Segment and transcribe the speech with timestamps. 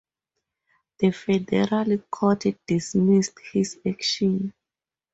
[0.97, 4.51] The Federal Court dismissed his action.